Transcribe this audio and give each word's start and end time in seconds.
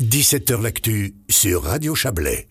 17h 0.00 0.62
L'actu 0.62 1.14
sur 1.28 1.64
Radio 1.64 1.94
Chablais. 1.94 2.48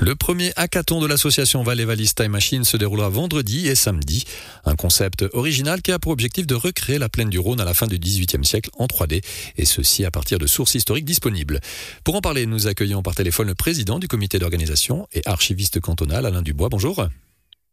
Le 0.00 0.14
premier 0.14 0.52
hackathon 0.54 1.00
de 1.00 1.08
l'association 1.08 1.64
Valley 1.64 1.84
Vallis 1.84 2.12
Time 2.14 2.28
Machine 2.28 2.62
se 2.62 2.76
déroulera 2.76 3.08
vendredi 3.08 3.66
et 3.66 3.74
samedi. 3.74 4.24
Un 4.64 4.76
concept 4.76 5.24
original 5.32 5.82
qui 5.82 5.90
a 5.90 5.98
pour 5.98 6.12
objectif 6.12 6.46
de 6.46 6.54
recréer 6.54 7.00
la 7.00 7.08
plaine 7.08 7.28
du 7.28 7.40
Rhône 7.40 7.60
à 7.60 7.64
la 7.64 7.74
fin 7.74 7.88
du 7.88 7.98
XVIIIe 7.98 8.44
siècle 8.44 8.70
en 8.78 8.86
3D, 8.86 9.20
et 9.56 9.64
ceci 9.64 10.04
à 10.04 10.12
partir 10.12 10.38
de 10.38 10.46
sources 10.46 10.76
historiques 10.76 11.04
disponibles. 11.04 11.58
Pour 12.04 12.14
en 12.14 12.20
parler, 12.20 12.46
nous 12.46 12.68
accueillons 12.68 13.02
par 13.02 13.16
téléphone 13.16 13.48
le 13.48 13.56
président 13.56 13.98
du 13.98 14.06
comité 14.06 14.38
d'organisation 14.38 15.08
et 15.12 15.22
archiviste 15.26 15.80
cantonal, 15.80 16.24
Alain 16.24 16.42
Dubois. 16.42 16.68
Bonjour. 16.68 17.04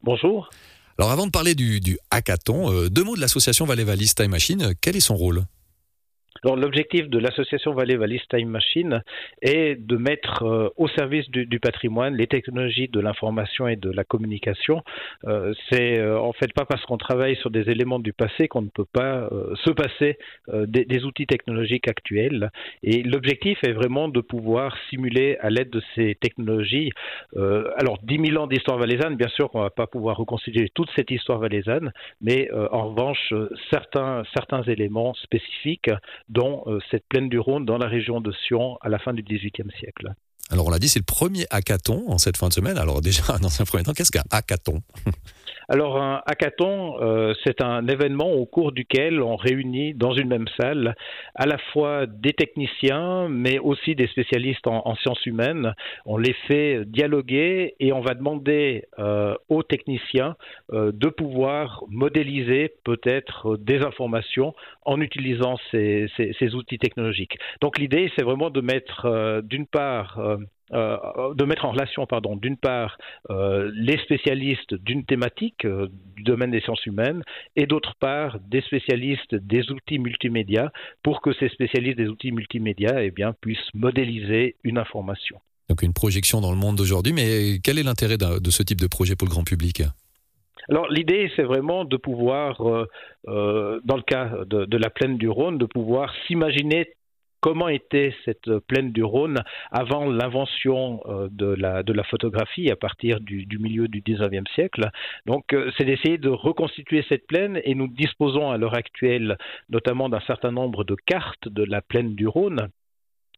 Bonjour. 0.02 0.50
Alors 0.98 1.12
avant 1.12 1.28
de 1.28 1.32
parler 1.32 1.54
du, 1.54 2.00
hackathon, 2.10 2.74
euh, 2.74 2.90
deux 2.90 3.04
mots 3.04 3.16
de 3.16 3.22
l'association 3.22 3.68
Valley 3.68 3.84
Vallis 3.84 4.14
Time 4.16 4.32
Machine. 4.32 4.74
Quel 4.82 4.96
est 4.96 5.02
son 5.02 5.16
rôle? 5.16 5.46
L'objectif 6.44 7.10
de 7.10 7.20
l'association 7.20 7.74
Valley 7.74 7.96
Vallis 7.96 8.22
Time 8.30 8.50
Machine 8.50 9.04
est 9.42 9.76
de 9.76 9.98
mettre 9.98 10.44
euh, 10.44 10.70
au 10.78 10.88
service 10.88 11.30
du, 11.30 11.60
patrimoine 11.60 12.16
les 12.16 12.28
technologies 12.28 12.88
de 12.88 13.00
l'information 13.00 13.68
et 13.68 13.76
de 13.76 13.90
la 13.90 14.04
communication. 14.04 14.84
Euh, 15.26 15.54
c'est 15.70 16.00
euh, 16.00 16.20
en 16.20 16.34
fait 16.34 16.54
pas 16.54 16.66
parce 16.66 16.84
qu'on 16.86 16.98
travaille 16.98 17.36
sur 17.38 17.50
des 17.50 17.70
éléments 17.70 18.00
du 18.00 18.14
passé 18.14 18.48
qu'on 18.48 18.62
ne 18.62 18.70
peut 18.70 18.86
pas 18.86 19.30
se 19.66 19.72
passer 19.72 20.18
des, 20.48 21.04
outils 21.04 21.28
technologiques 21.28 21.88
actuels. 21.88 22.52
Et 22.84 23.04
l'objectif 23.04 23.58
est 23.64 23.72
vraiment 23.72 24.08
de 24.08 24.22
pouvoir 24.22 24.76
simuler 24.90 25.38
à 25.42 25.50
l'aide 25.50 25.70
de 25.70 25.82
ces 25.96 26.16
technologies. 26.16 26.92
alors 27.36 28.00
10 28.04 28.30
000 28.32 28.44
ans 28.44 28.48
d'histoire 28.48 28.78
valaisanne, 28.78 29.16
bien 29.16 29.28
sûr 29.30 29.50
qu'on 29.50 29.62
va 29.62 29.70
pas 29.70 29.88
pouvoir 29.88 30.18
reconstituer 30.18 30.70
toute 30.74 30.90
cette 30.96 31.12
histoire 31.12 31.40
valaisanne, 31.40 31.92
mais 32.22 32.50
en 32.72 32.90
revanche 32.90 33.34
certains 33.72 34.24
certains 34.34 34.64
éléments 34.64 35.14
spécifiques 35.16 35.90
dont 36.30 36.64
euh, 36.68 36.80
cette 36.92 37.08
plaine 37.08 37.30
du 37.30 37.40
Rhône 37.40 37.66
dans 37.66 37.78
la 37.78 37.88
région 37.88 38.22
de 38.22 38.32
Sion 38.32 38.78
à 38.82 38.90
la 38.90 39.00
fin 39.00 39.14
du 39.14 39.24
XVIIIe 39.24 39.72
siècle. 39.80 40.14
Alors 40.50 40.68
on 40.68 40.70
l'a 40.70 40.80
dit, 40.80 40.88
c'est 40.88 41.00
le 41.00 41.06
premier 41.06 41.46
hackathon 41.50 42.06
en 42.08 42.18
cette 42.18 42.38
fin 42.38 42.48
de 42.48 42.54
semaine. 42.54 42.78
Alors 42.78 43.02
déjà, 43.02 43.38
dans 43.42 43.62
un 43.62 43.66
premier 43.66 43.84
temps, 43.84 43.94
qu'est-ce 43.94 44.12
qu'un 44.12 44.24
hackathon? 44.32 44.82
Alors 45.70 46.02
un 46.02 46.22
hackathon, 46.26 46.96
euh, 47.02 47.34
c'est 47.44 47.62
un 47.62 47.86
événement 47.90 48.32
au 48.32 48.46
cours 48.46 48.72
duquel 48.72 49.22
on 49.22 49.36
réunit 49.36 49.94
dans 49.94 50.14
une 50.14 50.30
même 50.30 50.48
salle 50.58 50.96
à 51.36 51.46
la 51.46 51.58
fois 51.74 52.06
des 52.06 52.32
techniciens, 52.32 53.28
mais 53.28 53.60
aussi 53.60 53.94
des 53.94 54.08
spécialistes 54.08 54.66
en, 54.66 54.96
sciences 54.96 55.26
humaines. 55.26 55.74
On 56.06 56.16
les 56.16 56.34
fait 56.48 56.86
dialoguer 56.86 57.76
et 57.82 57.92
on 57.92 58.00
va 58.00 58.14
demander 58.14 58.86
euh, 58.98 59.36
aux 59.50 59.62
techniciens 59.62 60.38
euh, 60.72 60.94
de 60.94 61.10
pouvoir 61.10 61.84
modéliser 61.90 62.74
peut-être 62.86 63.58
des 63.58 63.80
informations 63.80 64.56
en 64.86 65.02
utilisant 65.02 65.58
ces, 65.72 66.08
ces 66.16 66.56
outils 66.56 66.80
technologiques. 66.80 67.38
Donc 67.60 67.78
l'idée, 67.78 68.10
c'est 68.16 68.24
vraiment 68.24 68.50
de 68.50 68.62
mettre 68.62 69.42
d'une 69.44 69.68
part 69.68 70.37
euh, 70.74 70.98
de 71.34 71.46
mettre 71.46 71.64
en 71.64 71.72
relation, 71.72 72.06
pardon, 72.06 72.36
d'une 72.36 72.58
part 72.58 72.98
euh, 73.30 73.72
les 73.74 73.98
spécialistes 74.00 74.74
d'une 74.74 75.06
thématique 75.06 75.64
euh, 75.64 75.88
du 76.18 76.24
domaine 76.24 76.52
des 76.52 76.60
sciences 76.60 76.86
humaines 76.86 77.24
et 77.56 77.68
d'autre 77.68 77.94
part 78.02 78.38
des 78.42 78.60
spécialistes 78.62 79.34
des 79.34 79.72
outils 79.72 79.98
multimédia 79.98 80.74
pour 81.04 81.22
que 81.22 81.32
ces 81.40 81.48
spécialistes 81.48 81.98
des 81.98 82.08
outils 82.08 82.34
multimédia 82.34 83.02
eh 83.02 83.12
bien, 83.12 83.32
puissent 83.40 83.74
modéliser 83.74 84.56
une 84.66 84.78
information. 84.78 85.40
Donc 85.70 85.84
une 85.84 85.94
projection 85.94 86.42
dans 86.42 86.52
le 86.52 86.58
monde 86.58 86.76
d'aujourd'hui, 86.76 87.14
mais 87.14 87.60
quel 87.64 87.80
est 87.80 87.84
l'intérêt 87.84 88.18
de 88.18 88.50
ce 88.50 88.64
type 88.64 88.82
de 88.82 88.88
projet 88.88 89.16
pour 89.16 89.28
le 89.28 89.32
grand 89.32 89.44
public? 89.46 89.84
Alors 90.70 90.90
l'idée, 90.90 91.32
c'est 91.38 91.44
vraiment 91.44 91.86
de 91.86 91.96
pouvoir, 91.96 92.58
dans 93.26 93.96
le 93.96 94.02
cas 94.02 94.32
de, 94.46 94.66
de, 94.66 94.78
la 94.78 94.90
plaine 94.90 95.18
du 95.18 95.30
Rhône, 95.30 95.58
de 95.58 95.66
pouvoir 95.66 96.14
s'imaginer 96.26 96.88
comment 97.42 97.70
était 97.70 98.14
cette 98.26 98.60
plaine 98.68 98.92
du 98.92 99.04
Rhône 99.04 99.44
avant 99.72 100.10
l'invention 100.10 101.02
euh, 101.06 101.28
de 101.32 101.48
la, 101.48 102.04
photographie 102.04 102.72
à 102.72 102.76
partir 102.76 103.20
du, 103.20 103.46
du 103.46 103.60
milieu 103.60 103.88
du 103.88 104.02
19e 104.02 104.48
siècle. 104.54 104.90
Donc 105.26 105.54
euh, 105.54 105.72
c'est 105.78 105.86
d'essayer 105.86 106.18
de 106.18 106.30
reconstituer 106.30 107.04
cette 107.10 107.28
plaine 107.28 107.60
et 107.64 107.76
nous 107.76 107.88
disposons 107.88 108.50
à 108.50 108.58
l'heure 108.58 108.76
actuelle 108.76 109.38
notamment 109.70 110.10
d'un 110.10 110.22
certain 110.22 110.52
nombre 110.52 110.84
de 110.84 110.96
cartes 110.96 111.48
de 111.48 111.64
la 111.64 111.82
plaine 111.82 112.16
du 112.16 112.28
Rhône 112.28 112.70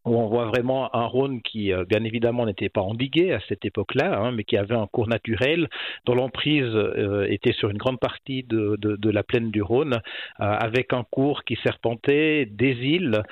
où 0.06 0.16
on 0.16 0.28
voit 0.28 0.46
vraiment 0.46 0.94
un 0.96 1.06
Rhône 1.06 1.42
qui, 1.42 1.74
euh, 1.74 1.84
bien 1.86 2.04
évidemment, 2.04 2.46
n'était 2.46 2.70
pas 2.70 2.82
endigué 2.82 3.34
à 3.34 3.40
cette 3.48 3.66
époque-là, 3.66 4.20
hein, 4.20 4.32
mais 4.32 4.44
qui 4.44 4.58
avait 4.58 4.76
un 4.76 4.88
cours 4.88 5.08
naturel, 5.08 5.68
dont 6.06 6.16
l'emprise 6.16 6.64
euh, 6.64 7.26
était 7.30 7.54
sur 7.54 7.70
une 7.70 7.78
grande 7.78 8.00
partie 8.00 8.44
de, 8.44 8.78
de, 8.80 9.10
la 9.10 9.24
plaine 9.24 9.52
du 9.52 9.62
Rhône, 9.62 9.96
euh, 9.96 10.00
avec 10.40 10.94
un 10.94 11.04
cours 11.04 11.44
qui 11.44 11.58
serpentait 11.64 12.46
des 12.46 12.74
îles. 12.74 13.24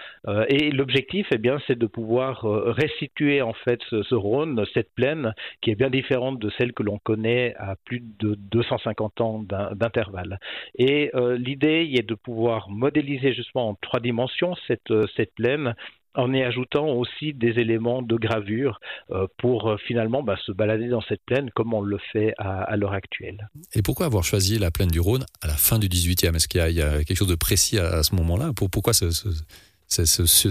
et 0.50 0.72
l'objectif, 0.72 1.28
eh 1.32 1.38
bien, 1.38 1.60
c'est 1.68 1.78
de 1.78 1.86
pouvoir 1.86 2.42
restituer 2.44 3.42
en 3.42 3.54
fait 3.54 3.80
ce, 3.90 4.04
ce, 4.04 4.16
Rhône, 4.16 4.66
cette 4.74 4.94
plaine, 4.94 5.34
qui 5.62 5.72
est 5.72 5.76
bien 5.76 5.90
différente 5.90 6.40
de 6.40 6.50
celle 6.58 6.74
que 6.74 6.84
l'on 6.84 6.98
connaît 6.98 7.54
à 7.58 7.76
plus 7.86 8.02
de 8.20 8.36
250 8.52 9.22
ans 9.22 9.44
d'intervalle. 9.74 10.40
Et 10.78 11.12
l'idée 11.38 11.90
est 11.94 12.08
de 12.08 12.16
pouvoir 12.16 12.70
modéliser 12.70 13.34
justement 13.34 13.70
en 13.70 13.76
trois 13.76 14.00
dimensions 14.00 14.56
cette, 14.68 14.94
cette 15.16 15.34
plaine 15.36 15.76
en 16.18 16.34
y 16.34 16.42
ajoutant 16.42 16.88
aussi 16.88 17.34
des 17.34 17.60
éléments 17.60 18.02
de 18.02 18.16
gravure 18.16 18.80
euh, 19.12 19.28
pour 19.38 19.70
euh, 19.70 19.78
finalement 19.78 20.24
bah, 20.24 20.36
se 20.46 20.52
balader 20.52 20.90
dans 20.90 21.02
cette 21.02 21.22
plaine 21.26 21.50
comme 21.52 21.74
on 21.74 21.82
le 21.82 21.98
fait 22.12 22.34
à, 22.38 22.76
l'heure 22.76 22.94
actuelle. 22.94 23.50
Et 23.74 23.82
pourquoi 23.82 24.08
avoir 24.08 24.24
choisi 24.24 24.60
la 24.60 24.72
plaine 24.72 24.90
du 24.90 25.00
Rhône 25.00 25.26
à 25.42 25.48
la 25.48 25.54
fin 25.54 25.80
du 25.80 25.88
18e 25.88 26.36
Est-ce 26.36 26.48
qu'il 26.48 26.62
y, 26.62 26.82
a 26.82 27.04
quelque 27.04 27.18
chose 27.18 27.28
de 27.28 27.36
précis 27.36 27.80
à, 27.80 28.04
ce 28.04 28.16
moment-là? 28.16 28.52
Pourquoi 28.56 28.94
ce 28.94 29.12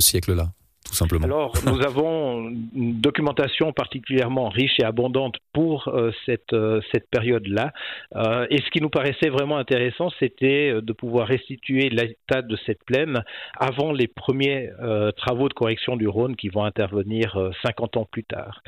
siècle-là? 0.00 0.52
Simplement 0.96 1.24
Alors, 1.24 1.52
nous 1.66 1.80
avons 1.86 2.48
une 2.74 3.00
documentation 3.00 3.72
particulièrement 3.72 4.48
riche 4.48 4.78
et 4.80 4.84
abondante 4.84 5.36
pour 5.52 5.88
euh, 5.88 6.10
cette, 6.24 6.52
euh, 6.52 6.80
cette 6.92 7.08
période-là. 7.10 7.72
Euh, 8.14 8.46
et 8.50 8.58
ce 8.58 8.70
qui 8.70 8.80
nous 8.80 8.90
paraissait 8.90 9.28
vraiment 9.28 9.58
intéressant, 9.58 10.10
c'était 10.18 10.80
de 10.80 10.92
pouvoir 10.92 11.28
restituer 11.28 11.88
l'état 11.88 12.42
de 12.42 12.56
cette 12.66 12.82
plaine 12.84 13.22
avant 13.58 13.92
les 13.92 14.06
premiers 14.06 14.70
travaux 15.16 15.48
de 15.48 15.54
correction 15.54 15.96
du 15.96 16.08
Rhône 16.08 16.36
qui 16.36 16.48
vont 16.48 16.64
intervenir 16.64 17.36
50 17.64 17.96
ans 17.96 18.08
plus 18.10 18.24
tard. 18.24 18.62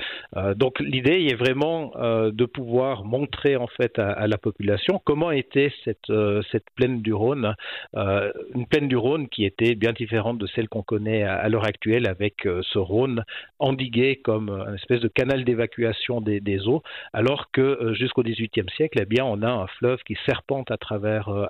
donc, 0.57 0.81
l'idée 0.81 1.29
est 1.31 1.35
vraiment 1.35 1.93
de 1.97 2.45
pouvoir 2.45 3.05
montrer 3.05 3.57
en 3.57 3.67
fait 3.67 3.99
à, 3.99 4.27
la 4.27 4.39
population 4.39 5.01
comment 5.05 5.31
était 5.31 5.73
cette, 5.85 6.13
cette 6.51 6.67
plaine 6.75 7.01
du 7.01 7.13
Rhône, 7.13 7.55
une 7.95 8.67
plaine 8.69 8.89
du 8.89 8.97
Rhône 8.97 9.29
qui 9.29 9.45
était 9.45 9.75
bien 9.75 9.93
différente 9.93 10.39
de 10.39 10.47
celle 10.55 10.69
qu'on 10.69 10.83
connaît 10.83 11.23
à, 11.23 11.35
à 11.35 11.49
l'heure 11.49 11.67
actuelle 11.67 12.07
avec 12.19 12.47
euh, 12.47 12.63
ce 12.73 12.79
Rhône 12.79 13.23
endigué 13.61 14.17
comme 14.17 14.51
une 14.51 14.75
espèce 14.75 15.01
de 15.01 15.09
canal 15.09 15.45
d'évacuation 15.45 16.21
des, 16.21 16.69
eaux, 16.69 16.83
alors 17.13 17.51
que 17.53 17.61
euh, 17.61 17.95
jusqu'au 17.95 18.23
XVIIIe 18.23 18.69
siècle, 18.77 18.99
eh 19.01 19.05
bien, 19.05 19.25
on 19.25 19.43
a 19.43 19.51
un 19.51 19.67
fleuve 19.79 20.01
qui 20.05 20.17
serpente 20.27 20.71
à 20.71 20.77
travers, 20.77 21.29
euh, 21.29 21.47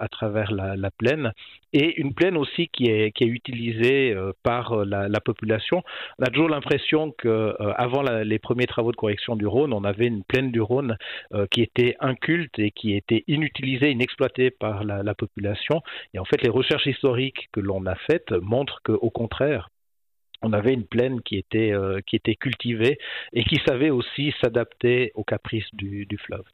la, 0.51 0.91
plaine 0.91 1.33
et 1.73 2.01
une 2.01 2.15
plaine 2.15 2.37
aussi 2.37 2.69
qui 2.69 2.87
est, 2.87 3.12
utilisée 3.21 4.15
par 4.43 4.84
la, 4.84 5.21
population. 5.21 5.83
On 6.19 6.25
a 6.25 6.29
toujours 6.29 6.49
l'impression 6.49 7.12
que 7.12 7.55
avant 7.77 8.03
les 8.03 8.39
premiers 8.39 8.67
travaux 8.67 8.91
de 8.91 8.97
correction 8.97 9.37
du 9.37 9.47
Rhône, 9.47 9.73
on 9.73 9.85
avait 9.85 10.06
une 10.06 10.25
plaine 10.25 10.50
du 10.50 10.61
Rhône 10.61 10.97
qui 11.50 11.61
était 11.61 11.97
inculte 12.00 12.59
et 12.59 12.71
qui 12.71 12.95
était 12.95 13.25
inutilisée, 13.27 13.91
inexploitée 13.91 14.50
par 14.50 14.85
la 14.85 15.15
population. 15.15 15.83
Et 16.15 16.19
en 16.19 16.25
fait, 16.25 16.43
les 16.43 16.50
recherches 16.50 16.87
historiques 16.87 17.49
que 17.53 17.61
l'on 17.61 17.85
a 17.87 17.95
faites 17.95 18.33
montrent 18.33 18.81
qu'au 18.83 19.11
contraire, 19.11 19.69
on 20.43 20.53
avait 20.53 20.72
une 20.72 20.84
plaine 20.84 21.21
qui 21.22 21.37
était, 21.37 21.72
euh, 21.72 22.00
qui 22.06 22.16
était 22.16 22.34
cultivée 22.34 22.99
et 23.32 23.44
qui 23.44 23.56
savait 23.66 23.91
aussi 23.91 24.32
s'adapter 24.41 25.12
aux 25.15 25.25
caprices 25.25 25.66
du, 25.72 26.06
fleuve. 26.25 26.44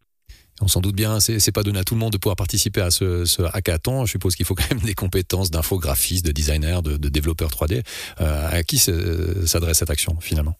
On 0.61 0.69
s'en 0.69 0.81
doute 0.81 0.95
bien, 0.95 1.21
c'est 1.21 1.53
pas 1.53 1.63
donné 1.63 1.81
à 1.81 1.85
tout 1.85 1.95
le 1.95 2.01
monde 2.01 2.13
de 2.13 2.19
pouvoir 2.19 2.37
participer 2.37 2.81
à 2.81 2.91
ce, 2.91 3.25
ce 3.25 3.43
hackathon. 3.43 4.07
Je 4.07 4.13
suppose 4.13 4.37
qu'il 4.37 4.47
faut 4.47 4.55
quand 4.55 4.71
même 4.71 4.81
des 4.81 4.95
compétences 4.95 5.51
d'infographiste, 5.51 6.25
de 6.25 6.33
designer, 6.33 6.83
de, 6.83 6.97
de 6.97 7.09
développeur 7.09 7.51
3D. 7.51 7.83
Euh, 8.21 8.49
à 8.51 8.63
qui 8.63 8.79
s'adresse 8.79 9.79
cette 9.79 9.91
action 9.91 10.19
finalement? 10.21 10.57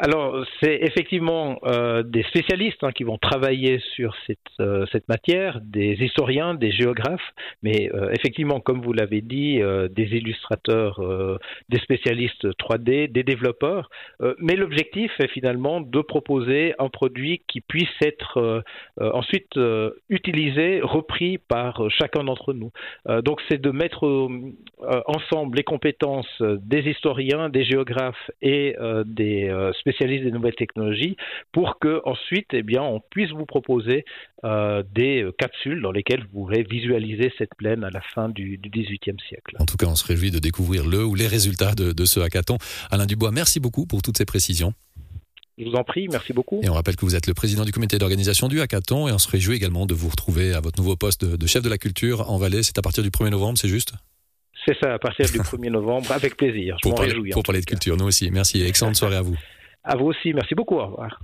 Alors, 0.00 0.44
c'est 0.62 0.78
effectivement 0.82 1.58
euh, 1.64 2.04
des 2.04 2.22
spécialistes 2.22 2.84
hein, 2.84 2.92
qui 2.92 3.02
vont 3.02 3.18
travailler 3.18 3.80
sur 3.96 4.14
cette, 4.28 4.38
euh, 4.60 4.86
cette, 4.92 5.08
matière, 5.08 5.60
des 5.60 5.94
historiens, 6.00 6.54
des 6.54 6.70
géographes, 6.70 7.34
mais 7.64 7.90
euh, 7.92 8.12
effectivement, 8.12 8.60
comme 8.60 8.80
vous 8.80 8.92
l'avez 8.92 9.22
dit, 9.22 9.60
euh, 9.60 9.88
des 9.88 10.04
illustrateurs, 10.16 11.00
euh, 11.00 11.38
des 11.68 11.80
spécialistes 11.80 12.46
3D, 12.58 13.10
des 13.10 13.24
développeurs. 13.24 13.90
mais 14.38 14.54
l'objectif 14.54 15.10
est 15.20 15.28
finalement 15.28 15.80
de 15.80 16.00
proposer 16.00 16.74
un 16.78 16.88
produit 16.88 17.42
qui 17.48 17.60
puisse 17.60 17.88
être 18.02 18.62
ensuite 19.00 19.58
utilisé, 20.08 20.80
repris 20.82 21.38
par 21.38 21.90
chacun 21.90 22.24
d'entre 22.24 22.52
nous. 22.52 22.70
donc, 23.22 23.40
c'est 23.48 23.60
de 23.60 23.70
mettre 23.70 24.28
ensemble 25.06 25.56
les 25.56 25.64
compétences 25.64 26.40
des 26.40 26.88
historiens, 26.88 27.48
des 27.48 27.64
géographes 27.64 28.30
et 28.42 28.76
des 29.04 29.48
spécialistes 29.80 29.87
spécialistes 29.88 30.24
des 30.24 30.30
nouvelles 30.30 30.54
technologies, 30.54 31.16
pour 31.52 31.78
que 31.78 32.00
ensuite, 32.04 32.48
eh 32.52 32.62
bien, 32.62 32.82
on 32.82 33.00
puisse 33.00 33.30
vous 33.30 33.46
proposer 33.46 34.04
des 34.42 35.28
capsules 35.38 35.82
dans 35.82 35.90
lesquelles 35.90 36.22
vous 36.32 36.44
pourrez 36.44 36.62
visualiser 36.62 37.32
cette 37.38 37.54
plaine 37.56 37.84
à 37.84 37.90
la 37.90 38.00
fin 38.00 38.28
du, 38.28 38.60
XVIIIe 38.64 39.18
siècle. 39.28 39.56
En 39.58 39.64
tout 39.64 39.76
cas, 39.76 39.86
on 39.86 39.96
se 39.96 40.06
réjouit 40.06 40.30
de 40.30 40.38
découvrir 40.38 40.86
le 40.86 41.04
ou 41.04 41.14
les 41.14 41.26
résultats 41.26 41.74
de, 41.74 41.92
de 41.92 42.04
ce 42.04 42.20
hackathon. 42.20 42.58
Alain 42.90 43.06
Dubois, 43.06 43.32
merci 43.32 43.60
beaucoup 43.60 43.86
pour 43.86 44.02
toutes 44.02 44.18
ces 44.18 44.24
précisions. 44.24 44.74
Je 45.58 45.64
vous 45.64 45.74
en 45.74 45.82
prie, 45.82 46.06
merci 46.08 46.32
beaucoup. 46.32 46.60
Et 46.62 46.68
on 46.68 46.74
rappelle 46.74 46.94
que 46.94 47.04
vous 47.04 47.16
êtes 47.16 47.26
le 47.26 47.34
président 47.34 47.64
du 47.64 47.72
comité 47.72 47.98
d'organisation 47.98 48.46
du 48.46 48.60
hackathon 48.60 49.08
et 49.08 49.12
on 49.12 49.18
se 49.18 49.28
réjouit 49.28 49.56
également 49.56 49.86
de 49.86 49.94
vous 49.94 50.08
retrouver 50.08 50.54
à 50.54 50.60
votre 50.60 50.78
nouveau 50.80 50.94
poste 50.94 51.24
de, 51.24 51.46
chef 51.48 51.62
de 51.62 51.68
la 51.68 51.78
culture 51.78 52.30
en 52.30 52.38
Valais. 52.38 52.62
C'est 52.62 52.78
à 52.78 52.82
partir 52.82 53.02
du 53.02 53.10
1er 53.10 53.30
novembre, 53.30 53.58
c'est 53.58 53.68
juste? 53.68 53.92
C'est 54.64 54.76
ça, 54.80 54.94
à 54.94 54.98
partir 54.98 55.26
du 55.26 55.38
1er 55.38 55.70
novembre, 55.70 56.12
avec 56.12 56.36
plaisir. 56.36 56.76
Je 56.78 56.88
pour, 56.88 56.94
parler, 56.96 57.30
pour 57.32 57.42
parler 57.42 57.60
de 57.60 57.66
culture, 57.66 57.96
nous 57.96 58.04
aussi. 58.04 58.30
Merci 58.30 58.62
excellente 58.62 58.94
soirée 58.94 59.16
à 59.16 59.22
vous. 59.22 59.36
À 59.82 59.96
vous 59.96 60.06
aussi, 60.06 60.32
merci 60.34 60.54
beaucoup. 60.54 60.76
Au 60.76 60.86
revoir. 60.86 61.16